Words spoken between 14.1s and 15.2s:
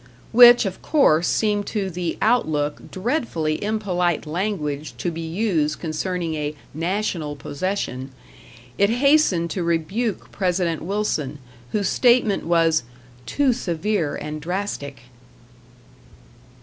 and drastic."